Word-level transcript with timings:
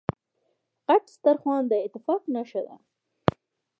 غټ 0.87 1.03
سترخوان 1.15 1.63
داتفاق 1.71 2.21
نښه 2.35 2.61
ده. 2.67 2.75